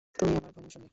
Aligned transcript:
তুমি 0.15 0.33
আমার 0.37 0.51
ভ্রমণসঙ্গী। 0.55 0.89